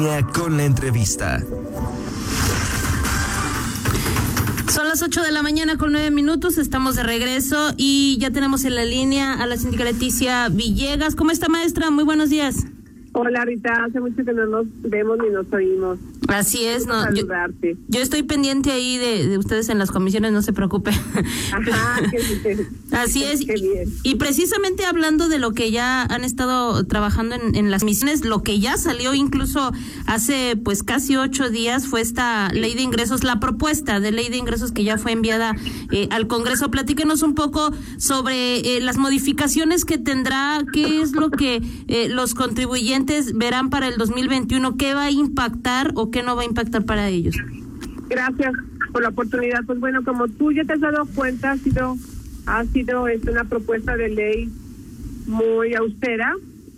línea 0.00 0.22
con 0.22 0.56
la 0.56 0.64
entrevista. 0.64 1.42
Son 4.68 4.88
las 4.88 5.02
8 5.02 5.22
de 5.22 5.30
la 5.30 5.42
mañana 5.42 5.76
con 5.76 5.92
9 5.92 6.10
minutos, 6.10 6.56
estamos 6.56 6.96
de 6.96 7.02
regreso 7.02 7.72
y 7.76 8.16
ya 8.18 8.30
tenemos 8.30 8.64
en 8.64 8.76
la 8.76 8.86
línea 8.86 9.34
a 9.34 9.46
la 9.46 9.58
síndica 9.58 9.84
Leticia 9.84 10.48
Villegas. 10.48 11.14
¿Cómo 11.16 11.32
está 11.32 11.50
maestra? 11.50 11.90
Muy 11.90 12.04
buenos 12.04 12.30
días. 12.30 12.64
Hola 13.12 13.44
Rita, 13.44 13.84
hace 13.84 14.00
mucho 14.00 14.24
que 14.24 14.32
no 14.32 14.46
nos 14.46 14.66
vemos 14.82 15.18
ni 15.18 15.28
nos 15.28 15.52
oímos. 15.52 15.98
Así 16.34 16.64
es, 16.64 16.86
no. 16.86 17.04
Yo, 17.88 18.00
estoy 18.00 18.22
pendiente 18.22 18.70
ahí 18.70 18.98
de, 18.98 19.26
de 19.26 19.38
ustedes 19.38 19.68
en 19.68 19.78
las 19.78 19.90
comisiones, 19.90 20.32
no 20.32 20.42
se 20.42 20.52
preocupe. 20.52 20.90
Ajá, 20.90 22.00
qué 22.10 22.54
bien. 22.54 22.68
Así 22.92 23.24
es. 23.24 23.44
Qué 23.44 23.54
bien. 23.54 23.92
Y 24.02 24.16
precisamente 24.16 24.84
hablando 24.84 25.28
de 25.28 25.38
lo 25.38 25.52
que 25.52 25.70
ya 25.70 26.02
han 26.02 26.24
estado 26.24 26.84
trabajando 26.86 27.34
en, 27.34 27.54
en 27.54 27.70
las 27.70 27.84
misiones, 27.84 28.24
lo 28.24 28.42
que 28.42 28.58
ya 28.58 28.76
salió 28.76 29.14
incluso 29.14 29.72
hace 30.06 30.56
pues 30.56 30.82
casi 30.82 31.16
ocho 31.16 31.50
días 31.50 31.86
fue 31.86 32.00
esta 32.00 32.48
ley 32.52 32.74
de 32.74 32.82
ingresos, 32.82 33.24
la 33.24 33.40
propuesta 33.40 34.00
de 34.00 34.12
ley 34.12 34.28
de 34.28 34.36
ingresos 34.36 34.72
que 34.72 34.84
ya 34.84 34.98
fue 34.98 35.12
enviada 35.12 35.54
eh, 35.90 36.08
al 36.10 36.26
Congreso. 36.26 36.70
Platíquenos 36.70 37.22
un 37.22 37.34
poco 37.34 37.70
sobre 37.98 38.76
eh, 38.76 38.80
las 38.80 38.96
modificaciones 38.96 39.84
que 39.84 39.98
tendrá, 39.98 40.64
qué 40.72 41.00
es 41.00 41.12
lo 41.12 41.30
que 41.30 41.62
eh, 41.88 42.08
los 42.08 42.34
contribuyentes 42.34 43.32
verán 43.36 43.70
para 43.70 43.88
el 43.88 43.96
2021, 43.98 44.76
qué 44.76 44.94
va 44.94 45.04
a 45.04 45.10
impactar 45.10 45.92
o 45.94 46.10
qué 46.10 46.19
no 46.22 46.36
va 46.36 46.42
a 46.42 46.46
impactar 46.46 46.84
para 46.84 47.08
ellos. 47.08 47.36
Gracias 48.08 48.52
por 48.92 49.02
la 49.02 49.08
oportunidad. 49.10 49.64
Pues 49.66 49.78
bueno, 49.80 50.02
como 50.04 50.28
tú 50.28 50.52
ya 50.52 50.64
te 50.64 50.72
has 50.74 50.80
dado 50.80 51.06
cuenta, 51.14 51.52
ha 51.52 51.56
sido, 51.58 51.96
ha 52.46 52.64
sido 52.66 53.06
es 53.08 53.22
una 53.24 53.44
propuesta 53.44 53.96
de 53.96 54.08
ley 54.08 54.48
muy 55.26 55.74
austera, 55.74 56.34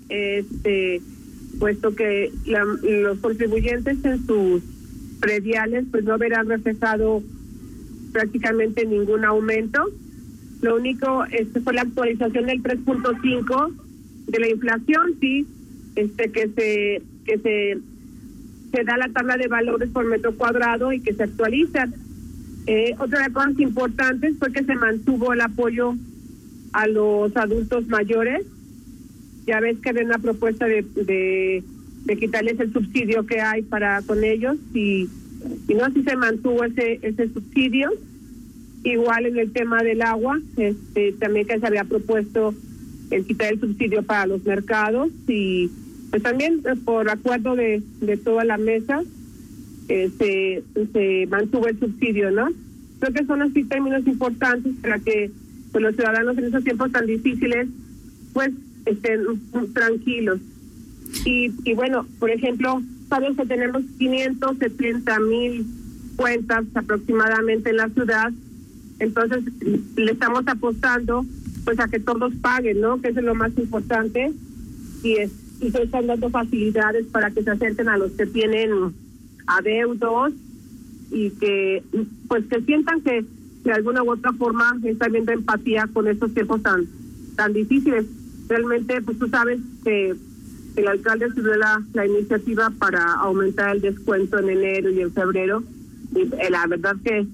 este, 0.08 1.00
puesto 1.58 1.94
que 1.94 2.32
la- 2.46 2.64
los 2.82 3.18
contribuyentes 3.20 4.04
en 4.04 4.26
sus 4.26 4.62
prediales 5.20 5.84
pues 5.90 6.04
no 6.04 6.18
verán 6.18 6.48
reflejado 6.48 7.22
prácticamente 8.12 8.84
ningún 8.84 9.24
aumento. 9.24 9.84
Lo 10.60 10.76
único 10.76 11.24
este 11.30 11.60
fue 11.60 11.72
la 11.74 11.82
actualización 11.82 12.46
del 12.46 12.62
3.5 12.62 13.72
de 14.26 14.38
la 14.38 14.48
inflación, 14.48 15.14
sí, 15.20 15.46
este 15.96 16.30
que 16.30 16.48
se 16.48 17.02
que 17.24 17.38
se 17.38 17.78
se 18.72 18.84
da 18.84 18.96
la 18.96 19.08
tabla 19.08 19.36
de 19.36 19.48
valores 19.48 19.90
por 19.90 20.04
metro 20.06 20.34
cuadrado 20.34 20.92
y 20.92 21.00
que 21.00 21.12
se 21.12 21.24
actualiza. 21.24 21.88
Eh, 22.66 22.94
otra 22.98 23.18
de 23.18 23.24
las 23.24 23.32
cosas 23.32 23.58
importantes 23.60 24.36
fue 24.38 24.52
que 24.52 24.64
se 24.64 24.74
mantuvo 24.74 25.32
el 25.32 25.40
apoyo 25.40 25.94
a 26.72 26.86
los 26.86 27.36
adultos 27.36 27.86
mayores. 27.88 28.46
Ya 29.46 29.60
ves 29.60 29.78
que 29.78 29.90
había 29.90 30.04
una 30.04 30.18
propuesta 30.18 30.66
de, 30.66 30.82
de, 30.94 31.62
de 32.04 32.16
quitarles 32.16 32.58
el 32.60 32.72
subsidio 32.72 33.26
que 33.26 33.40
hay 33.40 33.62
para 33.62 34.00
con 34.02 34.24
ellos 34.24 34.56
y, 34.72 35.08
y 35.68 35.74
no 35.74 35.84
así 35.84 36.02
se 36.02 36.16
mantuvo 36.16 36.64
ese 36.64 36.98
ese 37.02 37.28
subsidio. 37.28 37.90
Igual 38.84 39.26
en 39.26 39.38
el 39.38 39.52
tema 39.52 39.82
del 39.82 40.02
agua, 40.02 40.40
este 40.56 41.12
también 41.12 41.46
que 41.46 41.58
se 41.58 41.66
había 41.66 41.84
propuesto 41.84 42.54
el 43.10 43.26
quitar 43.26 43.52
el 43.52 43.60
subsidio 43.60 44.02
para 44.02 44.26
los 44.26 44.44
mercados 44.44 45.10
y 45.28 45.70
pues 46.12 46.22
también 46.22 46.60
eh, 46.66 46.76
por 46.84 47.08
acuerdo 47.08 47.56
de, 47.56 47.82
de 48.02 48.16
toda 48.18 48.44
la 48.44 48.58
mesa 48.58 49.02
eh, 49.88 50.10
se, 50.18 50.62
se 50.92 51.26
mantuvo 51.26 51.66
el 51.68 51.80
subsidio, 51.80 52.30
¿no? 52.30 52.50
Creo 53.00 53.14
que 53.14 53.24
son 53.24 53.40
así 53.40 53.64
términos 53.64 54.06
importantes 54.06 54.74
para 54.82 54.98
que 54.98 55.30
pues, 55.72 55.82
los 55.82 55.96
ciudadanos 55.96 56.36
en 56.36 56.44
esos 56.44 56.62
tiempos 56.62 56.92
tan 56.92 57.06
difíciles 57.06 57.66
pues 58.34 58.50
estén 58.84 59.22
tranquilos. 59.72 60.38
Y, 61.24 61.50
y 61.64 61.72
bueno, 61.72 62.06
por 62.18 62.30
ejemplo, 62.30 62.82
sabes 63.08 63.34
que 63.34 63.46
tenemos 63.46 63.82
570 63.98 65.18
mil 65.20 65.66
cuentas 66.16 66.64
aproximadamente 66.74 67.70
en 67.70 67.78
la 67.78 67.88
ciudad, 67.88 68.30
entonces 68.98 69.44
le 69.96 70.12
estamos 70.12 70.44
apostando 70.46 71.24
pues 71.64 71.80
a 71.80 71.88
que 71.88 72.00
todos 72.00 72.34
paguen, 72.42 72.82
¿no? 72.82 73.00
Que 73.00 73.08
eso 73.08 73.20
es 73.20 73.24
lo 73.24 73.34
más 73.34 73.56
importante 73.56 74.30
y 75.02 75.12
es 75.14 75.30
y 75.62 75.70
se 75.70 75.82
están 75.82 76.08
dando 76.08 76.28
facilidades 76.28 77.06
para 77.06 77.30
que 77.30 77.42
se 77.42 77.50
acerquen 77.50 77.88
a 77.88 77.96
los 77.96 78.12
que 78.12 78.26
tienen 78.26 78.92
adeudos 79.46 80.32
y 81.10 81.30
que 81.30 81.82
pues 82.28 82.44
que 82.46 82.60
sientan 82.62 83.00
que 83.02 83.24
de 83.64 83.72
alguna 83.72 84.02
u 84.02 84.10
otra 84.10 84.32
forma 84.32 84.76
están 84.82 85.12
viendo 85.12 85.32
empatía 85.32 85.88
con 85.92 86.08
estos 86.08 86.34
tiempos 86.34 86.62
tan 86.62 86.86
tan 87.36 87.52
difíciles. 87.52 88.06
Realmente 88.48 89.00
pues 89.02 89.18
tú 89.18 89.28
sabes 89.28 89.60
que 89.84 90.14
el 90.74 90.88
alcalde 90.88 91.30
subió 91.32 91.54
la, 91.54 91.82
la 91.92 92.06
iniciativa 92.06 92.70
para 92.78 93.14
aumentar 93.14 93.76
el 93.76 93.82
descuento 93.82 94.38
en 94.38 94.50
enero 94.50 94.90
y 94.90 95.00
en 95.00 95.12
febrero 95.12 95.62
y 96.14 96.22
eh, 96.22 96.50
la 96.50 96.66
verdad 96.66 96.96
que 97.04 97.26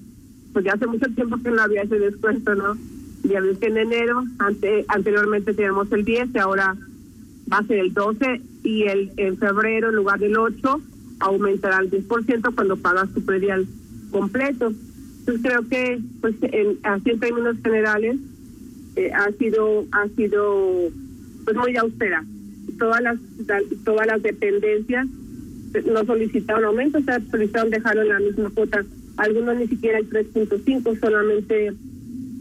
pues 0.53 0.65
ya 0.65 0.73
hace 0.73 0.87
mucho 0.87 1.07
tiempo 1.15 1.37
que 1.41 1.51
no 1.51 1.61
había 1.61 1.83
ese 1.83 1.99
descuento, 1.99 2.53
¿no? 2.55 2.77
Ya 3.23 3.41
ves 3.41 3.57
que 3.57 3.67
en 3.67 3.77
enero, 3.77 4.23
ante, 4.39 4.85
anteriormente 4.87 5.53
teníamos 5.53 5.91
el 5.91 6.05
10 6.05 6.29
y 6.33 6.37
ahora 6.37 6.75
va 7.51 7.59
a 7.59 7.65
ser 7.65 7.79
el 7.79 7.93
12 7.93 8.41
y 8.63 8.83
el 8.83 9.11
en 9.17 9.37
febrero 9.37 9.89
en 9.89 9.95
lugar 9.95 10.19
del 10.19 10.37
8 10.37 10.81
aumentará 11.19 11.79
el 11.79 11.91
10% 11.91 12.55
cuando 12.55 12.77
pagas 12.77 13.13
tu 13.13 13.21
predial 13.23 13.67
completo. 14.11 14.71
Entonces 15.19 15.43
creo 15.43 15.67
que 15.67 15.99
pues 16.21 16.35
en, 16.41 16.77
así 16.83 17.11
en 17.11 17.19
términos 17.19 17.57
generales 17.63 18.17
eh, 18.95 19.11
ha 19.11 19.31
sido 19.33 19.85
ha 19.91 20.07
sido 20.09 20.89
pues 21.45 21.57
muy 21.57 21.75
austera. 21.77 22.23
Todas 22.77 23.01
las 23.01 23.17
todas 23.83 24.07
las 24.07 24.21
dependencias 24.21 25.07
no 25.85 26.03
solicitaron 26.05 26.65
aumento, 26.65 26.97
o 26.97 27.01
sea, 27.01 27.19
solicitaron 27.29 27.69
dejarlo 27.69 28.01
en 28.03 28.09
la 28.09 28.19
misma 28.19 28.49
cuota. 28.49 28.83
Algunos 29.17 29.57
ni 29.57 29.67
siquiera 29.67 29.99
el 29.99 30.09
3.5, 30.09 30.99
solamente 30.99 31.73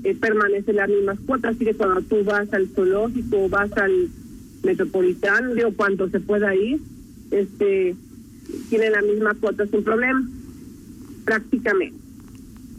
eh, 0.05 0.15
permanecen 0.15 0.77
las 0.77 0.89
mismas 0.89 1.19
cuotas. 1.27 1.57
Así 1.57 1.65
que 1.65 1.75
cuando 1.75 2.01
tú 2.03 2.25
vas 2.25 2.53
al 2.53 2.69
zoológico 2.69 3.49
vas 3.49 3.73
al 3.73 4.09
metropolitano, 4.63 5.55
digo, 5.55 5.73
cuando 5.77 6.09
se 6.09 6.21
pueda 6.21 6.55
ir, 6.55 6.81
este 7.31 7.95
tiene 8.71 8.91
la 8.91 9.03
misma 9.03 9.35
cuota 9.35 9.67
sin 9.67 9.83
problema, 9.83 10.27
prácticamente. 11.25 11.99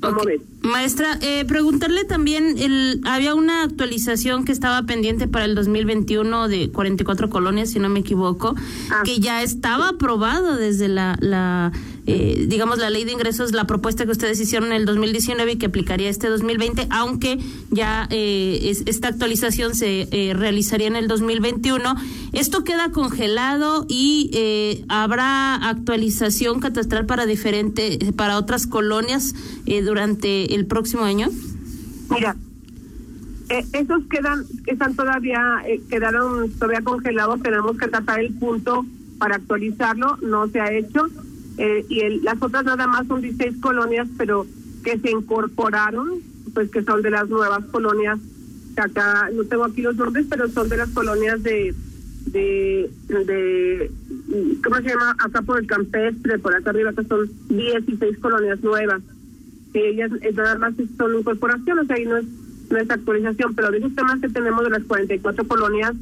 ¿Cómo 0.01 0.23
ves? 0.23 0.41
Maestra, 0.62 1.18
eh, 1.22 1.46
preguntarle 1.46 2.03
también, 2.03 2.56
el, 2.58 3.00
había 3.06 3.34
una 3.34 3.64
actualización 3.64 4.44
que 4.44 4.52
estaba 4.52 4.84
pendiente 4.84 5.28
para 5.28 5.46
el 5.46 5.56
2021 5.56 6.50
de 6.50 6.70
44 6.70 7.30
colonias, 7.30 7.70
si 7.70 7.80
no 7.80 7.88
me 7.88 8.02
equivoco, 8.02 8.56
Ah. 8.92 9.03
que 9.06 9.19
ya 9.19 9.42
estaba 9.42 9.90
aprobada 9.90 10.58
desde 10.58 10.90
la, 10.90 11.18
la 11.22 11.72
eh, 12.12 12.46
digamos, 12.50 12.80
la 12.80 12.90
ley 12.90 13.06
de 13.06 13.12
ingresos, 13.12 13.52
la 13.53 13.68
propuesta 13.68 14.03
que 14.06 14.12
ustedes 14.12 14.40
hicieron 14.40 14.69
en 14.69 14.78
el 14.78 14.86
2019 14.86 15.52
y 15.52 15.56
que 15.58 15.68
aplicaría 15.68 16.09
este 16.09 16.28
2020, 16.28 16.88
aunque 16.90 17.38
ya 17.69 18.08
eh, 18.09 18.59
es- 18.64 18.81
esta 18.88 19.09
actualización 19.09 19.75
se 19.75 20.08
eh, 20.12 20.34
realizaría 20.34 20.88
en 20.88 20.96
el 20.96 21.08
2021. 21.08 21.96
Esto 22.34 22.64
queda 22.64 22.92
congelado 22.92 23.86
y 23.88 24.31
eh, 24.34 24.84
habrá 24.90 25.56
actualización 25.56 26.59
catastral 26.59 27.06
para 27.06 27.28
diferente, 27.28 28.00
para 28.16 28.38
otras 28.40 28.66
colonias 28.66 29.36
eh, 29.68 29.84
durante 29.84 30.49
el 30.50 30.66
próximo 30.66 31.04
año. 31.04 31.30
Mira, 32.10 32.36
eh, 33.50 33.66
esos 33.74 34.04
quedan, 34.10 34.44
están 34.68 34.96
todavía, 34.96 35.58
eh, 35.68 35.82
quedaron 35.90 36.50
todavía 36.52 36.82
congelados, 36.82 37.42
tenemos 37.42 37.78
que 37.78 37.88
tratar 37.88 38.20
el 38.20 38.34
punto 38.34 38.86
para 39.18 39.36
actualizarlo, 39.36 40.18
no 40.22 40.48
se 40.50 40.60
ha 40.60 40.72
hecho. 40.74 41.08
Eh, 41.58 41.86
y 41.90 42.00
el- 42.02 42.24
las 42.24 42.42
otras 42.42 42.64
nada 42.64 42.88
más 42.88 43.06
son 43.08 43.22
16 43.22 43.56
colonias, 43.62 44.08
pero 44.18 44.46
que 44.84 44.98
se 45.00 45.12
incorporaron, 45.12 46.10
pues 46.54 46.70
que 46.72 46.84
son 46.84 47.02
de 47.02 47.10
las 47.12 47.28
nuevas 47.30 47.66
colonias, 47.66 48.18
que 48.76 48.81
acá 48.81 49.30
no 49.34 49.44
tengo 49.44 49.66
aquí 49.66 49.81
los 49.81 49.96
nombres, 49.98 50.26
pero 50.30 50.48
son 50.50 50.70
de 50.70 50.78
las 50.78 50.90
colonias 50.92 51.44
de, 51.44 51.76
de, 52.28 52.90
de 53.10 53.92
¿cómo 54.64 54.75
se 54.78 54.84
llama? 54.90 55.16
Acá 55.19 55.42
por 55.42 55.60
el 55.60 55.68
campestre, 55.68 56.40
por 56.40 56.56
acá 56.56 56.69
arriba, 56.69 56.94
que 56.94 57.04
son 57.04 57.30
16 57.50 58.18
colonias 58.19 58.62
nuevas 58.62 59.02
ellas 59.74 60.12
nada 60.36 60.57
más 60.57 60.74
son 60.98 61.19
incorporación, 61.19 61.80
o 61.80 61.86
sea, 61.86 61.95
ahí 61.95 62.06
no 62.06 62.18
es, 62.18 62.25
no 62.69 62.77
es 62.77 62.89
actualización, 62.89 63.56
pero 63.56 63.71
de 63.71 63.80
esos 63.80 63.95
temas 63.95 64.19
que 64.19 64.30
tenemos 64.30 64.63
de 64.63 64.69
las 64.71 64.83
44 64.83 65.48
colonias, 65.48 65.94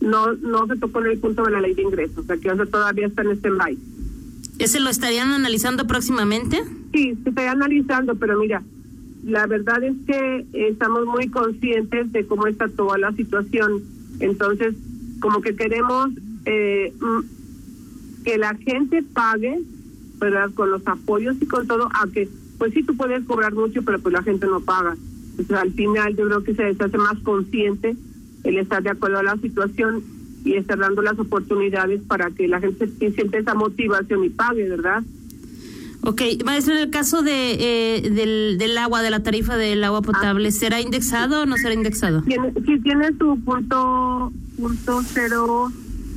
no 0.00 0.34
no 0.34 0.66
se 0.66 0.76
tocó 0.76 1.00
en 1.00 1.12
el 1.12 1.18
punto 1.18 1.44
de 1.44 1.50
la 1.52 1.60
ley 1.60 1.74
de 1.74 1.82
ingresos, 1.82 2.18
o 2.18 2.22
sea, 2.24 2.36
que 2.36 2.66
todavía 2.66 3.06
está 3.06 3.22
en 3.22 3.30
stand-by. 3.32 3.78
¿Ese 4.58 4.80
lo 4.80 4.90
estarían 4.90 5.30
analizando 5.30 5.86
próximamente? 5.86 6.62
Sí, 6.92 7.16
se 7.22 7.28
está 7.28 7.50
analizando, 7.50 8.14
pero 8.14 8.38
mira, 8.38 8.62
la 9.24 9.46
verdad 9.46 9.82
es 9.82 9.94
que 10.06 10.46
estamos 10.52 11.04
muy 11.06 11.28
conscientes 11.28 12.12
de 12.12 12.26
cómo 12.26 12.46
está 12.46 12.68
toda 12.68 12.96
la 12.96 13.12
situación, 13.12 13.82
entonces, 14.20 14.74
como 15.20 15.40
que 15.40 15.54
queremos 15.56 16.10
eh, 16.44 16.92
mm, 17.00 18.24
que 18.24 18.38
la 18.38 18.54
gente 18.54 19.02
pague, 19.02 19.60
¿verdad? 20.18 20.50
Con 20.54 20.70
los 20.70 20.86
apoyos 20.86 21.36
y 21.40 21.46
con 21.46 21.66
todo, 21.66 21.88
a 21.92 22.06
que, 22.12 22.28
pues 22.58 22.72
sí, 22.72 22.82
tú 22.82 22.96
puedes 22.96 23.24
cobrar 23.24 23.54
mucho, 23.54 23.82
pero 23.82 23.98
pues 23.98 24.12
la 24.12 24.22
gente 24.22 24.46
no 24.46 24.60
paga. 24.60 24.96
Sea, 25.46 25.60
al 25.60 25.72
final 25.72 26.16
yo 26.16 26.26
creo 26.26 26.42
que 26.42 26.54
se, 26.54 26.74
se 26.74 26.84
hace 26.84 26.98
más 26.98 27.18
consciente 27.20 27.96
el 28.44 28.58
estar 28.58 28.82
de 28.82 28.90
acuerdo 28.90 29.18
a 29.18 29.22
la 29.22 29.36
situación 29.36 30.02
y 30.44 30.54
estar 30.54 30.78
dando 30.78 31.02
las 31.02 31.18
oportunidades 31.18 32.00
para 32.02 32.30
que 32.30 32.48
la 32.48 32.60
gente 32.60 32.88
siente 32.98 33.38
esa 33.38 33.54
motivación 33.54 34.24
y 34.24 34.30
pague, 34.30 34.68
¿verdad? 34.68 35.02
Ok, 36.02 36.22
maestro, 36.44 36.74
en 36.74 36.82
el 36.82 36.90
caso 36.90 37.22
de 37.22 37.56
eh, 37.58 38.10
del, 38.10 38.58
del 38.58 38.78
agua, 38.78 39.02
de 39.02 39.10
la 39.10 39.24
tarifa 39.24 39.56
del 39.56 39.82
agua 39.82 40.02
potable, 40.02 40.52
¿será 40.52 40.80
indexado 40.80 41.42
o 41.42 41.46
no 41.46 41.56
será 41.56 41.74
indexado? 41.74 42.22
Tiene, 42.22 42.52
sí, 42.64 42.78
tiene 42.80 43.08
su 43.18 43.38
punto, 43.44 44.32
punto 44.56 45.02
cero, 45.02 45.68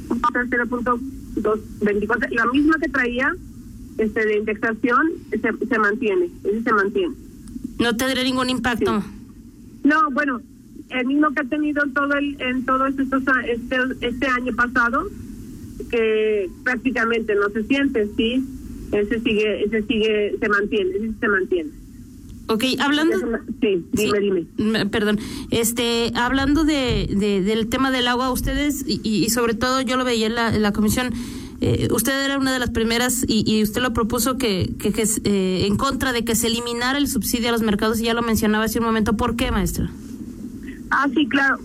punto 0.07 0.27
cero 0.47 0.67
punto 0.69 0.99
dos, 1.37 1.59
24, 1.81 2.29
la 2.31 2.45
misma 2.47 2.75
que 2.79 2.89
traía 2.89 3.33
este 3.99 4.25
de 4.25 4.37
indexación 4.37 5.11
se, 5.31 5.39
se 5.39 5.79
mantiene, 5.79 6.29
ese 6.43 6.63
se 6.63 6.73
mantiene. 6.73 7.15
No 7.79 7.95
tendrá 7.95 8.23
ningún 8.23 8.49
impacto. 8.49 9.03
No, 9.83 10.11
bueno, 10.11 10.41
el 10.89 11.05
mismo 11.05 11.31
que 11.31 11.41
ha 11.41 11.45
tenido 11.45 11.83
todo 11.93 12.13
el, 12.15 12.39
en 12.41 12.65
todos 12.65 12.97
estos 12.97 13.23
este, 13.47 14.07
este 14.07 14.27
año 14.27 14.55
pasado, 14.55 15.07
que 15.89 16.49
prácticamente 16.63 17.35
no 17.35 17.49
se 17.49 17.63
siente, 17.63 18.07
sí, 18.17 18.43
ese 18.91 19.19
sigue, 19.21 19.63
ese 19.63 19.83
sigue, 19.83 20.35
se 20.39 20.49
mantiene, 20.49 20.89
ese 20.95 21.13
se 21.19 21.27
mantiene. 21.27 21.69
Ok, 22.47 22.63
hablando. 22.79 23.15
Sí, 23.61 23.85
dime, 23.93 24.19
dime. 24.19 24.45
Mm, 24.57 24.89
perdón. 24.89 25.19
Este, 25.51 26.11
hablando 26.15 26.65
de, 26.65 27.07
de, 27.15 27.41
del 27.41 27.69
tema 27.69 27.91
del 27.91 28.07
agua, 28.07 28.31
ustedes, 28.31 28.83
y, 28.87 28.99
y 29.03 29.29
sobre 29.29 29.53
todo 29.53 29.81
yo 29.81 29.97
lo 29.97 30.03
veía 30.03 30.25
en 30.25 30.33
la, 30.33 30.55
en 30.55 30.63
la 30.63 30.73
comisión, 30.73 31.13
eh, 31.61 31.89
usted 31.91 32.23
era 32.23 32.37
una 32.37 32.53
de 32.53 32.59
las 32.59 32.69
primeras 32.69 33.25
y, 33.27 33.43
y 33.45 33.63
usted 33.63 33.81
lo 33.81 33.91
propuso 33.93 34.37
que, 34.37 34.73
que, 34.79 34.93
que 34.93 35.03
eh, 35.25 35.65
en 35.65 35.75
contra 35.75 36.13
de 36.13 36.23
que 36.23 36.35
se 36.35 36.47
eliminara 36.47 36.97
el 36.97 37.07
subsidio 37.07 37.49
a 37.49 37.51
los 37.51 37.61
mercados 37.61 37.99
y 37.99 38.05
ya 38.05 38.13
lo 38.13 38.21
mencionaba 38.21 38.65
hace 38.65 38.79
un 38.79 38.85
momento. 38.85 39.17
¿Por 39.17 39.35
qué, 39.35 39.51
maestra? 39.51 39.89
Ah, 40.89 41.07
sí, 41.13 41.27
claro. 41.27 41.57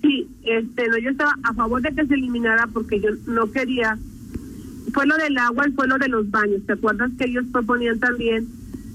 Sí, 0.00 0.28
este, 0.44 0.88
no, 0.88 0.98
yo 0.98 1.10
estaba 1.10 1.36
a 1.42 1.54
favor 1.54 1.82
de 1.82 1.94
que 1.94 2.06
se 2.06 2.14
eliminara 2.14 2.66
porque 2.72 3.00
yo 3.00 3.10
no 3.26 3.50
quería. 3.50 3.98
Fue 4.92 5.06
lo 5.06 5.16
del 5.16 5.36
agua 5.38 5.68
y 5.68 5.72
fue 5.72 5.88
lo 5.88 5.98
de 5.98 6.08
los 6.08 6.30
baños. 6.30 6.62
¿Te 6.66 6.74
acuerdas 6.74 7.10
que 7.18 7.24
ellos 7.24 7.44
proponían 7.52 7.98
también 7.98 8.46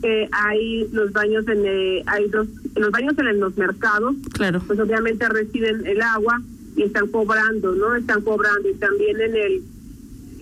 que 0.01 0.29
hay 0.31 0.87
los 0.93 1.11
baños 1.11 1.45
en 1.47 1.63
eh, 1.65 2.03
hay 2.05 2.27
dos 2.29 2.47
los 2.75 2.89
baños 2.91 3.13
en 3.17 3.39
los 3.39 3.55
mercados? 3.57 4.15
Claro. 4.33 4.61
Pues 4.65 4.79
obviamente 4.79 5.27
reciben 5.29 5.85
el 5.85 6.01
agua 6.01 6.41
y 6.75 6.83
están 6.83 7.07
cobrando, 7.07 7.75
¿no? 7.75 7.95
Están 7.95 8.21
cobrando 8.21 8.69
y 8.69 8.73
también 8.75 9.19
en 9.19 9.35
el 9.35 9.61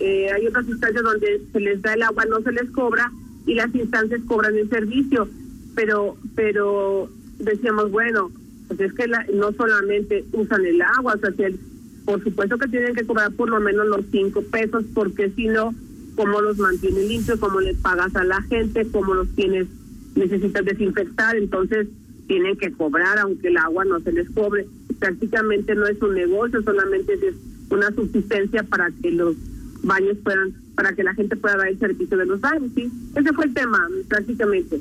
eh, 0.00 0.30
hay 0.32 0.46
otras 0.46 0.68
instancias 0.68 1.02
donde 1.02 1.42
se 1.52 1.60
les 1.60 1.82
da 1.82 1.94
el 1.94 2.02
agua, 2.02 2.24
no 2.26 2.40
se 2.42 2.52
les 2.52 2.70
cobra 2.70 3.10
y 3.46 3.54
las 3.54 3.74
instancias 3.74 4.20
cobran 4.26 4.56
el 4.56 4.68
servicio, 4.68 5.28
pero 5.74 6.16
pero 6.34 7.10
decíamos 7.38 7.90
bueno 7.90 8.30
pues 8.68 8.80
es 8.80 8.92
que 8.92 9.08
la, 9.08 9.24
no 9.32 9.50
solamente 9.52 10.24
usan 10.32 10.64
el 10.64 10.80
agua, 10.82 11.14
o 11.14 11.18
sea, 11.18 11.32
que 11.32 11.56
por 12.04 12.22
supuesto 12.22 12.58
que 12.58 12.68
tienen 12.68 12.94
que 12.94 13.04
cobrar 13.04 13.32
por 13.32 13.48
lo 13.48 13.60
menos 13.60 13.86
los 13.86 14.04
cinco 14.10 14.42
pesos, 14.42 14.84
porque 14.94 15.30
si 15.30 15.46
no, 15.46 15.74
¿cómo 16.16 16.40
los 16.40 16.58
mantiene 16.58 17.04
limpios? 17.04 17.40
¿Cómo 17.40 17.60
les 17.60 17.76
pagas 17.78 18.14
a 18.14 18.24
la 18.24 18.40
gente? 18.42 18.86
¿Cómo 18.90 19.14
los 19.14 19.28
tienes? 19.34 19.66
Necesitas 20.14 20.64
desinfectar, 20.64 21.36
entonces 21.36 21.88
tienen 22.26 22.56
que 22.56 22.72
cobrar, 22.72 23.18
aunque 23.18 23.48
el 23.48 23.56
agua 23.56 23.84
no 23.84 24.00
se 24.00 24.12
les 24.12 24.28
cobre. 24.30 24.66
Prácticamente 24.98 25.74
no 25.74 25.86
es 25.86 26.00
un 26.02 26.14
negocio, 26.14 26.62
solamente 26.62 27.14
es 27.14 27.34
una 27.70 27.90
subsistencia 27.92 28.62
para 28.64 28.90
que 29.02 29.10
los 29.10 29.36
baños 29.82 30.16
puedan, 30.22 30.54
para 30.74 30.94
que 30.94 31.02
la 31.02 31.14
gente 31.14 31.36
pueda 31.36 31.56
dar 31.56 31.68
el 31.68 31.78
servicio 31.78 32.16
de 32.16 32.26
los 32.26 32.40
baños, 32.40 32.70
¿sí? 32.74 32.90
Ese 33.14 33.32
fue 33.32 33.46
el 33.46 33.54
tema, 33.54 33.86
prácticamente 34.08 34.80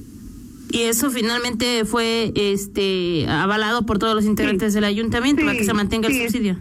y 0.70 0.82
eso 0.82 1.10
finalmente 1.10 1.86
fue 1.86 2.32
este 2.36 3.26
avalado 3.28 3.86
por 3.86 4.00
todos 4.00 4.16
los 4.16 4.26
integrantes 4.26 4.74
sí. 4.74 4.76
del 4.76 4.84
ayuntamiento 4.84 5.42
sí, 5.42 5.46
para 5.46 5.58
que 5.58 5.64
se 5.64 5.74
mantenga 5.74 6.10
sí. 6.10 6.22
el 6.22 6.30
subsidio. 6.30 6.58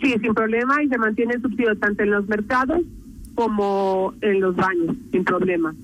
Sí, 0.00 0.14
sin 0.20 0.34
problema 0.34 0.82
y 0.82 0.88
se 0.88 0.98
mantiene 0.98 1.34
el 1.34 1.42
subsidio 1.42 1.76
tanto 1.76 2.02
en 2.02 2.10
los 2.10 2.26
mercados 2.28 2.80
como 3.34 4.14
en 4.22 4.40
los 4.40 4.56
baños, 4.56 4.96
sin 5.12 5.24
problema. 5.24 5.74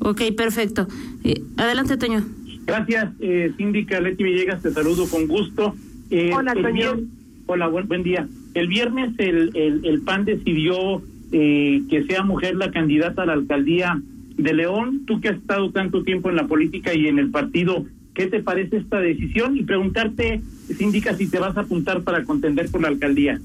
Ok, 0.00 0.22
perfecto. 0.36 0.86
Eh, 1.24 1.42
adelante, 1.56 1.96
Toño. 1.96 2.24
Gracias, 2.66 3.10
eh, 3.20 3.52
síndica 3.56 4.00
Leti 4.00 4.24
Villegas, 4.24 4.62
te 4.62 4.70
saludo 4.70 5.06
con 5.08 5.26
gusto. 5.26 5.74
Eh, 6.10 6.30
hola, 6.34 6.54
Toño. 6.54 7.00
Hola, 7.46 7.66
buen, 7.68 7.88
buen, 7.88 8.02
día. 8.02 8.26
El 8.54 8.68
viernes 8.68 9.14
el, 9.18 9.50
el, 9.54 9.84
el 9.84 10.00
PAN 10.02 10.24
decidió 10.24 11.02
eh, 11.32 11.82
que 11.90 12.04
sea 12.04 12.22
mujer 12.22 12.56
la 12.56 12.70
candidata 12.70 13.22
a 13.22 13.26
la 13.26 13.34
alcaldía 13.34 14.00
de 14.36 14.54
León, 14.54 15.02
tú 15.06 15.20
que 15.20 15.28
has 15.28 15.36
estado 15.36 15.70
tanto 15.72 16.02
tiempo 16.02 16.30
en 16.30 16.36
la 16.36 16.46
política 16.46 16.94
y 16.94 17.06
en 17.08 17.18
el 17.18 17.30
partido, 17.30 17.84
¿qué 18.14 18.28
te 18.28 18.42
parece 18.42 18.78
esta 18.78 19.00
decisión? 19.00 19.56
Y 19.56 19.64
preguntarte, 19.64 20.40
síndica, 20.76 21.14
si 21.14 21.28
te 21.28 21.38
vas 21.38 21.56
a 21.56 21.62
apuntar 21.62 22.02
para 22.02 22.24
contender 22.24 22.70
por 22.70 22.80
la 22.80 22.88
alcaldía. 22.88 23.40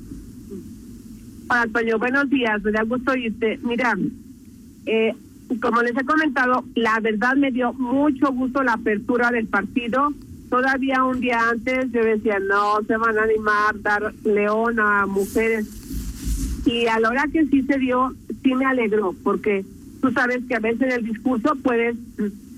Hola, 1.49 1.67
Toño, 1.73 1.99
buenos 1.99 2.29
días, 2.29 2.63
me 2.63 2.71
da 2.71 2.83
gusto 2.83 3.11
oírte. 3.11 3.59
Mira, 3.63 3.97
eh, 4.85 5.13
como 5.59 5.81
les 5.81 5.97
he 5.97 6.05
comentado, 6.05 6.63
la 6.75 6.99
verdad 6.99 7.35
me 7.35 7.51
dio 7.51 7.73
mucho 7.73 8.31
gusto 8.31 8.63
la 8.63 8.73
apertura 8.73 9.31
del 9.31 9.47
partido. 9.47 10.13
Todavía 10.53 11.03
un 11.03 11.19
día 11.19 11.49
antes 11.49 11.91
yo 11.91 12.03
decía, 12.03 12.37
no, 12.37 12.79
se 12.85 12.95
van 12.95 13.17
a 13.17 13.23
animar 13.23 13.81
dar 13.81 14.13
León 14.23 14.79
a 14.79 15.07
mujeres. 15.07 15.65
Y 16.67 16.85
a 16.85 16.99
la 16.99 17.09
hora 17.09 17.25
que 17.33 17.47
sí 17.47 17.63
se 17.63 17.79
dio, 17.79 18.13
sí 18.43 18.53
me 18.53 18.63
alegró, 18.63 19.15
porque 19.23 19.65
tú 19.99 20.11
sabes 20.11 20.43
que 20.47 20.53
a 20.53 20.59
veces 20.59 20.93
el 20.93 21.05
discurso 21.05 21.55
puedes 21.63 21.95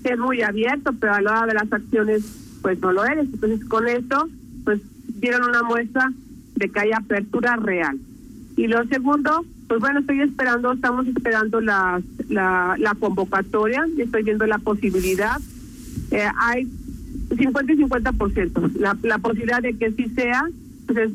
ser 0.02 0.18
muy 0.18 0.42
abierto, 0.42 0.92
pero 1.00 1.14
a 1.14 1.22
la 1.22 1.30
hora 1.30 1.46
de 1.46 1.54
las 1.54 1.72
acciones, 1.72 2.58
pues 2.60 2.78
no 2.80 2.92
lo 2.92 3.02
eres. 3.02 3.30
Entonces, 3.32 3.64
con 3.64 3.88
esto, 3.88 4.28
pues 4.64 4.82
dieron 5.18 5.48
una 5.48 5.62
muestra 5.62 6.12
de 6.54 6.68
que 6.68 6.78
hay 6.78 6.92
apertura 6.92 7.56
real. 7.56 7.98
Y 8.58 8.66
lo 8.66 8.84
segundo, 8.88 9.42
pues 9.68 9.80
bueno, 9.80 10.00
estoy 10.00 10.20
esperando, 10.20 10.70
estamos 10.70 11.06
esperando 11.06 11.62
la, 11.62 12.02
la, 12.28 12.76
la 12.78 12.94
convocatoria 12.94 13.86
estoy 13.96 14.22
viendo 14.22 14.46
la 14.46 14.58
posibilidad. 14.58 15.40
Eh, 16.10 16.28
hay 16.38 16.68
50 17.34 17.72
y 17.72 17.76
50%. 17.76 18.72
La, 18.74 18.96
la 19.02 19.18
posibilidad 19.18 19.62
de 19.62 19.74
que 19.74 19.92
sí 19.92 20.08
sea, 20.14 20.44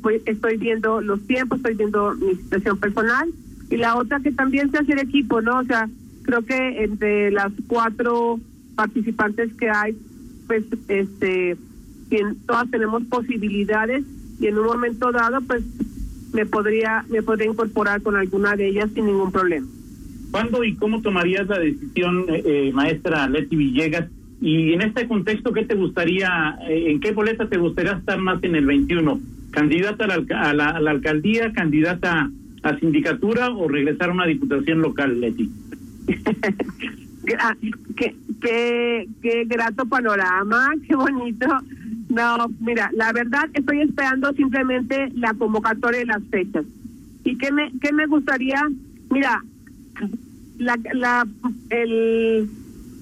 pues 0.01 0.21
estoy 0.25 0.57
viendo 0.57 1.01
los 1.01 1.25
tiempos, 1.27 1.59
estoy 1.59 1.75
viendo 1.75 2.13
mi 2.15 2.35
situación 2.35 2.77
personal. 2.79 3.29
Y 3.69 3.77
la 3.77 3.95
otra 3.95 4.19
que 4.19 4.31
también 4.31 4.69
se 4.71 4.79
hace 4.79 4.93
el 4.93 4.99
equipo, 4.99 5.41
¿no? 5.41 5.59
O 5.59 5.63
sea, 5.63 5.87
creo 6.23 6.41
que 6.43 6.83
entre 6.83 7.31
las 7.31 7.51
cuatro 7.67 8.39
participantes 8.75 9.53
que 9.53 9.69
hay, 9.69 9.95
pues 10.47 10.65
este, 10.89 11.55
todas 12.45 12.69
tenemos 12.69 13.03
posibilidades 13.05 14.03
y 14.39 14.47
en 14.47 14.57
un 14.57 14.65
momento 14.65 15.11
dado, 15.11 15.39
pues 15.41 15.63
me 16.33 16.45
podría 16.45 17.05
me 17.09 17.21
podría 17.21 17.49
incorporar 17.49 18.01
con 18.01 18.15
alguna 18.15 18.55
de 18.55 18.69
ellas 18.69 18.89
sin 18.93 19.05
ningún 19.05 19.31
problema. 19.31 19.67
¿Cuándo 20.31 20.63
y 20.63 20.75
cómo 20.75 21.01
tomarías 21.01 21.47
la 21.47 21.59
decisión, 21.59 22.25
eh, 22.29 22.71
maestra 22.73 23.27
Leti 23.27 23.55
Villegas? 23.55 24.09
Y 24.41 24.73
en 24.73 24.81
este 24.81 25.07
contexto, 25.07 25.53
¿qué 25.53 25.65
te 25.65 25.75
gustaría, 25.75 26.57
eh, 26.67 26.91
en 26.91 26.99
qué 26.99 27.11
boleta 27.11 27.47
te 27.47 27.57
gustaría 27.57 27.93
estar 27.93 28.17
más 28.17 28.43
en 28.43 28.55
el 28.55 28.65
21? 28.65 29.19
¿Candidata 29.51 30.05
a 30.05 30.07
la, 30.07 30.15
a 30.15 30.53
la, 30.53 30.65
a 30.69 30.79
la 30.79 30.91
alcaldía, 30.91 31.53
candidata 31.53 32.29
a 32.63 32.79
sindicatura 32.79 33.49
o 33.51 33.67
regresar 33.67 34.09
a 34.09 34.13
una 34.13 34.25
diputación 34.25 34.81
local, 34.81 35.21
Leti? 35.21 35.49
qué, 37.95 38.15
qué, 38.41 39.07
qué 39.21 39.45
grato 39.45 39.85
panorama, 39.85 40.71
qué 40.87 40.95
bonito. 40.95 41.47
No, 42.09 42.49
mira, 42.59 42.89
la 42.93 43.13
verdad 43.13 43.47
estoy 43.53 43.81
esperando 43.81 44.33
simplemente 44.33 45.11
la 45.15 45.33
convocatoria 45.33 45.99
de 45.99 46.05
las 46.07 46.23
fechas. 46.29 46.65
¿Y 47.23 47.37
qué 47.37 47.51
me, 47.51 47.71
qué 47.79 47.93
me 47.93 48.07
gustaría? 48.07 48.67
Mira, 49.11 49.43
la, 50.57 50.77
la, 50.93 51.27
el, 51.69 52.49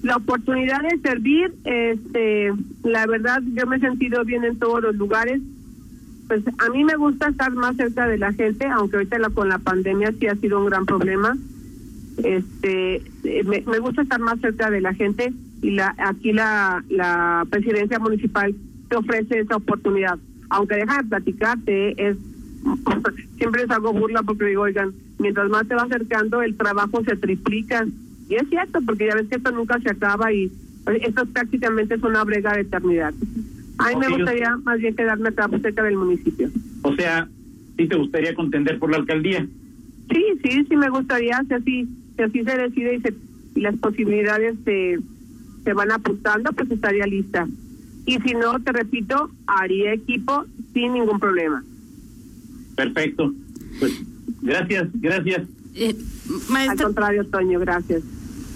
la 0.02 0.16
oportunidad 0.16 0.80
de 0.82 0.98
servir, 1.00 1.54
este, 1.64 2.52
la 2.84 3.06
verdad 3.06 3.42
yo 3.54 3.66
me 3.66 3.76
he 3.76 3.80
sentido 3.80 4.24
bien 4.24 4.44
en 4.44 4.58
todos 4.58 4.82
los 4.82 4.96
lugares. 4.96 5.40
Pues 6.26 6.42
a 6.58 6.70
mí 6.70 6.84
me 6.84 6.96
gusta 6.96 7.28
estar 7.28 7.52
más 7.52 7.76
cerca 7.76 8.06
de 8.06 8.16
la 8.16 8.32
gente, 8.32 8.66
aunque 8.66 8.96
ahorita 8.96 9.18
la, 9.18 9.30
con 9.30 9.48
la 9.48 9.58
pandemia 9.58 10.12
sí 10.18 10.26
ha 10.26 10.36
sido 10.36 10.60
un 10.60 10.66
gran 10.66 10.86
problema. 10.86 11.36
Este 12.24 13.02
me, 13.44 13.62
me, 13.62 13.78
gusta 13.78 14.02
estar 14.02 14.20
más 14.20 14.40
cerca 14.40 14.70
de 14.70 14.80
la 14.80 14.94
gente 14.94 15.32
y 15.62 15.70
la 15.70 15.94
aquí 15.98 16.32
la, 16.32 16.84
la 16.88 17.46
presidencia 17.50 17.98
municipal 17.98 18.54
te 18.88 18.96
ofrece 18.96 19.40
esa 19.40 19.56
oportunidad. 19.56 20.18
Aunque 20.50 20.76
deja 20.76 21.02
de 21.02 21.08
platicarte 21.08 22.08
es 22.08 22.16
siempre 23.36 23.62
les 23.62 23.70
hago 23.70 23.92
burla 23.92 24.22
porque 24.22 24.44
digo 24.44 24.62
oigan 24.62 24.92
mientras 25.18 25.48
más 25.48 25.66
te 25.66 25.74
va 25.74 25.82
acercando 25.82 26.42
el 26.42 26.56
trabajo 26.56 27.02
se 27.04 27.16
triplica 27.16 27.86
y 28.30 28.36
es 28.36 28.48
cierto 28.48 28.80
porque 28.86 29.08
ya 29.08 29.14
ves 29.14 29.28
que 29.28 29.36
esto 29.36 29.50
nunca 29.50 29.78
se 29.80 29.90
acaba 29.90 30.32
y 30.32 30.50
esto 31.02 31.26
prácticamente 31.26 31.96
es 31.96 32.02
una 32.02 32.24
brega 32.24 32.54
de 32.54 32.62
eternidad 32.62 33.12
a 33.78 33.88
mí 33.88 33.94
okay, 33.96 34.08
me 34.08 34.16
gustaría 34.16 34.56
más 34.56 34.78
bien 34.78 34.96
quedarme 34.96 35.28
acá 35.28 35.48
cerca 35.60 35.82
del 35.82 35.96
municipio 35.98 36.48
o 36.82 36.94
sea 36.94 37.28
sí 37.76 37.86
te 37.86 37.96
gustaría 37.96 38.34
contender 38.34 38.78
por 38.78 38.90
la 38.90 38.96
alcaldía 38.96 39.46
sí 40.10 40.24
sí 40.42 40.64
sí 40.66 40.76
me 40.76 40.88
gustaría 40.88 41.42
si 41.46 41.54
así 41.54 41.88
si 42.16 42.22
así 42.22 42.44
se 42.44 42.56
decide 42.56 42.94
y, 42.96 43.00
se, 43.00 43.14
y 43.54 43.60
las 43.60 43.76
posibilidades 43.76 44.56
se, 44.64 44.98
se 45.64 45.72
van 45.72 45.90
apuntando, 45.90 46.52
pues 46.52 46.70
estaría 46.70 47.06
lista. 47.06 47.46
Y 48.06 48.18
si 48.18 48.34
no, 48.34 48.60
te 48.60 48.72
repito, 48.72 49.30
haría 49.46 49.92
equipo 49.94 50.44
sin 50.72 50.94
ningún 50.94 51.20
problema. 51.20 51.62
Perfecto. 52.76 53.32
Pues, 53.78 54.00
gracias, 54.42 54.88
gracias. 54.94 55.48
Eh, 55.74 55.94
Al 56.68 56.80
contrario, 56.80 57.24
Toño, 57.26 57.60
gracias. 57.60 58.02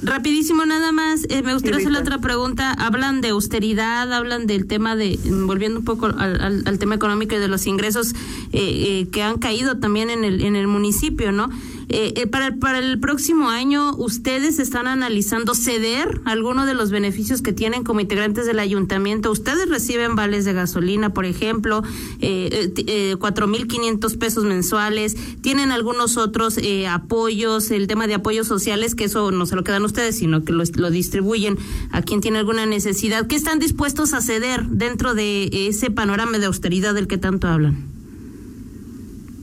Rapidísimo 0.04 0.64
nada 0.66 0.92
más, 0.92 1.24
eh, 1.28 1.42
me 1.42 1.52
gustaría 1.54 1.78
Sí, 1.80 1.86
Rita. 1.86 2.00
otra 2.00 2.18
pregunta. 2.20 2.72
Hablan 2.72 3.20
de 3.20 3.30
austeridad, 3.30 4.12
hablan 4.12 4.46
del 4.46 4.66
tema 4.66 4.96
de, 4.96 5.18
mm, 5.24 5.46
volviendo 5.46 5.78
un 5.80 5.84
poco 5.84 6.06
al, 6.06 6.40
al- 6.40 6.62
al 6.66 6.78
tema 6.78 6.94
económico 6.94 7.34
y 7.34 7.38
de 7.38 7.48
los 7.48 7.66
ingresos 7.66 8.12
eh, 8.52 8.58
eh, 9.02 9.08
que 9.10 9.22
han 9.22 9.38
caído 9.38 9.78
también 9.78 10.10
en 10.10 10.24
el, 10.24 10.42
en 10.42 10.56
el 10.56 10.66
municipio, 10.66 11.32
¿no? 11.32 11.50
Eh, 11.88 12.14
eh, 12.16 12.26
para, 12.26 12.56
para 12.56 12.78
el 12.78 12.98
próximo 12.98 13.50
año, 13.50 13.94
¿ustedes 13.96 14.58
están 14.58 14.86
analizando 14.86 15.54
ceder 15.54 16.20
alguno 16.24 16.66
de 16.66 16.74
los 16.74 16.90
beneficios 16.90 17.42
que 17.42 17.52
tienen 17.52 17.84
como 17.84 18.00
integrantes 18.00 18.46
del 18.46 18.58
ayuntamiento? 18.58 19.30
¿Ustedes 19.30 19.68
reciben 19.68 20.16
vales 20.16 20.44
de 20.44 20.52
gasolina, 20.52 21.12
por 21.12 21.24
ejemplo, 21.24 21.82
eh, 22.20 22.72
eh, 22.76 22.84
eh, 22.86 23.16
4.500 23.18 24.18
pesos 24.18 24.44
mensuales? 24.44 25.16
¿Tienen 25.40 25.70
algunos 25.70 26.16
otros 26.16 26.58
apoyos, 26.88 27.70
el 27.70 27.86
tema 27.86 28.06
de 28.06 28.14
apoyos 28.14 28.46
sociales, 28.46 28.94
que 28.94 29.04
eso 29.04 29.30
no 29.30 29.46
se 29.46 29.56
lo 29.56 29.64
quedan 29.64 29.84
ustedes, 29.84 30.16
sino 30.16 30.44
que 30.44 30.52
lo, 30.52 30.64
lo 30.76 30.90
distribuyen 30.90 31.58
a 31.90 32.02
quien 32.02 32.20
tiene 32.20 32.38
alguna 32.38 32.66
necesidad? 32.66 33.26
¿Qué 33.26 33.36
están 33.36 33.58
dispuestos 33.58 34.12
a 34.14 34.20
ceder 34.20 34.66
dentro 34.66 35.14
de 35.14 35.68
ese 35.68 35.90
panorama 35.90 36.38
de 36.38 36.46
austeridad 36.46 36.94
del 36.94 37.06
que 37.06 37.18
tanto 37.18 37.48
hablan? 37.48 37.93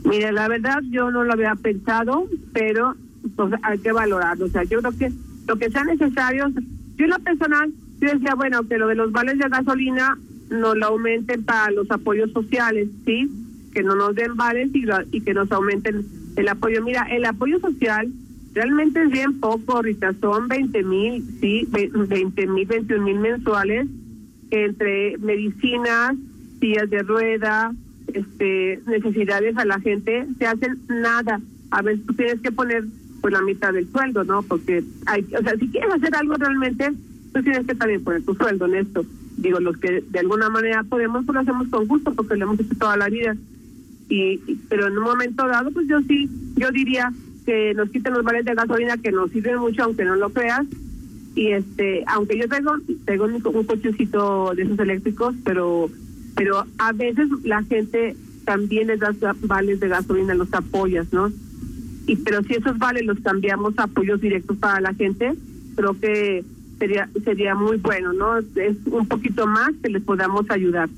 Mire, 0.04 0.32
la 0.32 0.48
verdad 0.48 0.82
yo 0.90 1.12
no 1.12 1.24
lo 1.24 1.34
había 1.34 1.56
pensado, 1.56 2.28
pero 2.54 2.96
pues, 3.36 3.54
hay 3.64 3.80
que 3.80 3.92
valorarlo. 3.92 4.46
O 4.46 4.50
sea, 4.50 4.64
yo 4.64 4.80
creo 4.80 4.98
que 4.98 5.12
lo 5.48 5.56
que 5.58 5.70
sea 5.70 5.84
necesario, 5.84 6.50
yo 6.96 7.06
en 7.06 7.10
lo 7.10 7.20
personal, 7.20 7.72
yo 8.00 8.12
decía, 8.12 8.36
bueno, 8.36 8.68
que 8.68 8.78
lo 8.78 8.88
de 8.88 8.96
los 8.96 9.12
vales 9.12 9.38
de 9.38 9.50
gasolina 9.50 10.18
no 10.50 10.76
lo 10.76 10.88
aumenten 10.88 11.44
para 11.44 11.72
los 11.72 11.90
apoyos 11.92 12.32
sociales, 12.32 12.90
¿sí? 13.06 13.30
Que 13.74 13.84
no 13.84 13.96
nos 13.96 14.16
den 14.16 14.36
vales 14.36 14.70
y, 14.74 14.86
y 15.12 15.22
que 15.22 15.34
nos 15.34 15.52
aumenten 15.52 16.06
el 16.36 16.48
apoyo. 16.48 16.84
Mira, 16.84 17.04
el 17.04 17.26
apoyo 17.26 17.60
social 17.60 18.12
realmente 18.54 19.04
es 19.04 19.10
bien 19.10 19.40
poco, 19.40 19.82
Rita, 19.82 20.14
son 20.20 20.48
20 20.48 20.84
mil, 20.84 21.24
¿sí? 21.40 21.68
20 21.72 22.48
mil, 22.48 22.66
21 22.66 23.04
mil 23.04 23.20
mensuales 23.20 23.88
entre 24.52 25.18
medicinas, 25.20 26.16
sillas 26.60 26.90
de 26.90 27.00
rueda, 27.04 27.74
este, 28.14 28.80
necesidades 28.88 29.58
a 29.58 29.66
la 29.66 29.80
gente, 29.80 30.26
se 30.38 30.46
hacen 30.46 30.80
nada. 30.88 31.40
A 31.72 31.82
veces 31.82 32.06
tú 32.06 32.14
tienes 32.14 32.40
que 32.42 32.52
poner 32.52 32.84
pues 33.22 33.34
la 33.34 33.42
mitad 33.42 33.72
del 33.74 33.88
sueldo, 33.92 34.24
¿no? 34.24 34.42
Porque 34.44 34.80
o 34.80 35.42
sea, 35.44 35.56
si 35.60 35.68
quieres 35.70 35.94
hacer 35.94 36.16
algo 36.16 36.34
realmente, 36.36 36.92
pues 37.32 37.44
tienes 37.44 37.66
que 37.68 37.76
también 37.76 38.04
poner 38.04 38.24
tu 38.24 38.34
sueldo 38.36 38.66
en 38.66 38.76
esto. 38.76 39.06
Digo, 39.38 39.60
los 39.60 39.78
que 39.78 40.02
de 40.10 40.20
alguna 40.20 40.50
manera 40.50 40.84
podemos, 40.84 41.26
pues 41.26 41.34
lo 41.36 41.42
hacemos 41.42 41.68
con 41.70 41.88
gusto 41.88 42.14
porque 42.14 42.36
lo 42.36 42.46
hemos 42.46 42.60
hecho 42.60 42.76
toda 42.80 42.98
la 42.98 43.10
vida. 43.10 43.36
Y, 44.10 44.40
y- 44.48 44.60
pero 44.70 44.88
en 44.88 44.98
un 44.98 45.04
momento 45.04 45.48
dado, 45.48 45.72
pues 45.72 45.88
yo 45.88 46.02
sí, 46.02 46.30
yo 46.58 46.72
diría 46.72 47.12
que 47.46 47.74
nos 47.76 47.90
quiten 47.90 48.14
los 48.14 48.24
vales 48.24 48.44
de 48.46 48.54
gasolina 48.56 48.98
que 48.98 49.12
nos 49.12 49.32
sirven 49.32 49.58
mucho, 49.60 49.84
aunque 49.84 50.04
no 50.06 50.16
lo 50.16 50.30
creas, 50.32 50.66
y 51.34 51.48
este 51.48 52.04
aunque 52.08 52.38
yo 52.38 52.48
tengo 52.50 52.74
tengo 53.06 53.24
un, 53.26 53.36
un 53.36 53.64
cochecito 53.64 54.54
de 54.54 54.64
esos 54.64 54.78
eléctricos 54.80 55.34
pero 55.46 55.90
pero 56.42 56.66
a 56.80 56.92
veces 56.92 57.30
la 57.44 57.62
gente 57.62 58.16
también 58.46 58.88
les 58.88 59.00
da 59.00 59.14
vales 59.44 59.80
de 59.80 59.90
gasolina 59.90 60.34
los 60.34 60.52
apoyas 60.56 61.14
no 61.14 61.32
y 62.08 62.16
pero 62.16 62.42
si 62.42 62.56
esos 62.56 62.80
vales 62.80 63.06
los 63.06 63.20
cambiamos 63.20 63.78
a 63.78 63.84
apoyos 63.84 64.20
directos 64.20 64.58
para 64.58 64.82
la 64.82 64.92
gente 64.96 65.36
creo 65.76 65.94
que 66.00 66.44
sería 66.80 67.08
sería 67.24 67.54
muy 67.54 67.78
bueno 67.78 68.12
no 68.12 68.40
es 68.40 68.76
un 68.88 69.08
poquito 69.08 69.46
más 69.46 69.70
que 69.84 69.90
les 69.90 70.02
podamos 70.02 70.50
ayudar. 70.50 70.90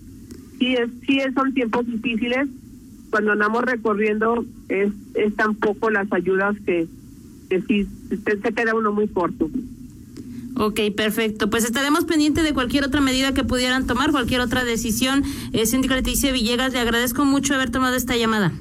Sí 0.59 0.75
es 0.75 0.89
sí 1.05 1.19
son 1.35 1.53
tiempos 1.53 1.85
difíciles. 1.87 2.47
Cuando 3.09 3.33
andamos 3.33 3.63
recorriendo 3.63 4.45
es 4.69 4.93
es 5.15 5.35
tan 5.35 5.55
poco 5.55 5.89
las 5.89 6.11
ayudas 6.13 6.55
que 6.65 6.87
que 7.49 7.61
sí 7.63 7.85
se 8.09 8.53
queda 8.53 8.73
uno 8.73 8.93
muy 8.93 9.09
corto 9.09 9.49
Ok, 10.55 10.79
perfecto. 10.95 11.49
Pues 11.49 11.65
estaremos 11.65 12.05
pendientes 12.05 12.43
de 12.43 12.53
cualquier 12.53 12.83
otra 12.83 13.01
medida 13.01 13.33
que 13.33 13.43
pudieran 13.43 13.87
tomar, 13.87 14.11
cualquier 14.11 14.41
otra 14.41 14.63
decisión. 14.63 15.23
Eh, 15.51 15.65
Síndica 15.65 15.95
Leticia 15.95 16.31
Villegas, 16.31 16.73
le 16.73 16.79
agradezco 16.79 17.25
mucho 17.25 17.55
haber 17.55 17.71
tomado 17.71 17.95
esta 17.95 18.15
llamada. 18.15 18.51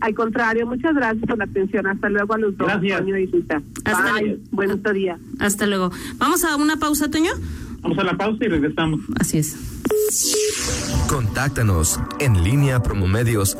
Al 0.00 0.14
contrario, 0.14 0.66
muchas 0.66 0.94
gracias 0.94 1.24
por 1.26 1.38
la 1.38 1.44
atención. 1.44 1.86
Hasta 1.86 2.08
luego 2.08 2.34
a 2.34 2.38
los 2.38 2.56
dos. 2.56 2.66
Gracias. 2.68 3.00
Toño 3.00 3.16
y 3.18 3.26
Rita. 3.26 3.62
Hasta 3.84 4.12
Bye. 4.12 4.22
luego. 4.22 4.42
Buen 4.50 4.70
otro 4.72 4.92
día. 4.92 5.18
Hasta 5.38 5.66
luego. 5.66 5.90
Vamos 6.18 6.44
a 6.44 6.56
una 6.56 6.76
pausa, 6.76 7.10
Toño. 7.10 7.32
Vamos 7.80 7.98
a 7.98 8.04
la 8.04 8.16
pausa 8.16 8.44
y 8.44 8.48
regresamos. 8.48 9.00
Así 9.18 9.38
es. 9.38 9.56
Contáctanos 11.08 12.00
en 12.18 12.42
línea 12.42 12.82
promomedios 12.82 13.56